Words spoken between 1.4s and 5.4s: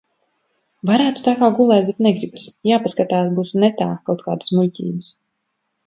kā gulēt, bet negribas. Jāpaskatās būs netā kaut kādas muļķības.